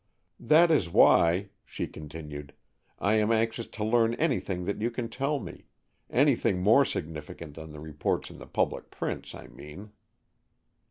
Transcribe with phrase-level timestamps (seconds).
[0.39, 2.53] "That is why," she continued,
[2.97, 5.65] "I am anxious to learn anything that you can tell me,
[6.09, 9.91] anything more significant than the reports in the public prints, I mean."